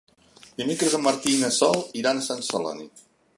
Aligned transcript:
Dimecres 0.61 0.95
en 0.99 1.03
Martí 1.07 1.33
i 1.35 1.41
na 1.43 1.51
Sol 1.59 1.79
iran 2.01 2.23
a 2.23 2.25
Sant 2.29 2.43
Celoni. 2.49 2.89